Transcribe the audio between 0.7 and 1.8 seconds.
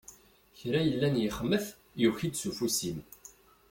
i yellan yexmet,